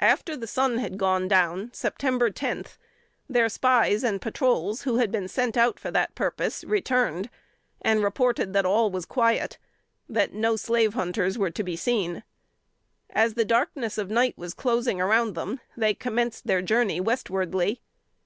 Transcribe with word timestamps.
After 0.00 0.34
the 0.34 0.46
sun 0.46 0.78
had 0.78 0.96
gone 0.96 1.28
down 1.28 1.68
(Sept. 1.72 2.32
10), 2.34 2.64
their 3.28 3.50
spies 3.50 4.02
and 4.02 4.18
patrols, 4.18 4.82
who 4.84 4.96
had 4.96 5.12
been 5.12 5.28
sent 5.28 5.58
out 5.58 5.78
for 5.78 5.90
that 5.90 6.14
purpose, 6.14 6.64
returned, 6.64 7.28
and 7.82 8.02
reported 8.02 8.54
that 8.54 8.64
all 8.64 8.90
was 8.90 9.04
quiet; 9.04 9.58
that 10.08 10.32
no 10.32 10.56
slave 10.56 10.94
hunters 10.94 11.36
were 11.36 11.50
to 11.50 11.62
be 11.62 11.76
seen. 11.76 12.22
As 13.10 13.34
the 13.34 13.44
darkness 13.44 13.98
of 13.98 14.08
night 14.08 14.38
was 14.38 14.54
closing 14.54 15.02
around 15.02 15.34
them, 15.34 15.60
they 15.76 15.92
commenced 15.92 16.46
their 16.46 16.62
journey 16.62 16.98
westwardly. 16.98 17.82